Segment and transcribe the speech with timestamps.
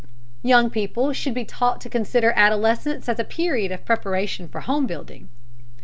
[0.41, 4.87] Young people should be taught to consider adolescence as a period of preparation for home
[4.87, 5.29] building.